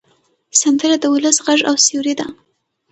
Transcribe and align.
سندره 0.61 0.95
د 0.99 1.05
ولس 1.13 1.37
غږ 1.45 1.59
او 1.69 1.75
سیوری 1.85 2.13
ده 2.19 2.27